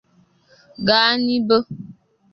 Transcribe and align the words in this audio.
gaa 0.85 1.11
Nibo 1.23 1.57